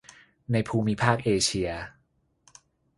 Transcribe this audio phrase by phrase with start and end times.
[0.51, 1.69] ในภูมิภาคเอเชีย